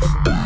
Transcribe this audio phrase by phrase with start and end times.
[0.00, 0.37] Bye.